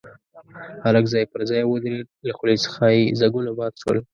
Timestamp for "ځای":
1.13-1.23, 1.49-1.61